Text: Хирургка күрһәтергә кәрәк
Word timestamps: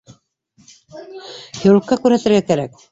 Хирургка 1.59 2.03
күрһәтергә 2.05 2.45
кәрәк 2.51 2.79